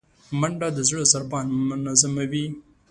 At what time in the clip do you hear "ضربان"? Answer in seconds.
1.13-1.47